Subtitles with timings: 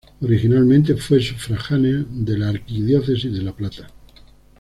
[0.21, 3.87] Originalmente fue sufragánea de la arquidiócesis de La Plata.